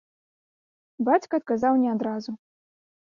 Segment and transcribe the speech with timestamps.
[1.09, 2.31] Бацька адказаў не адразу.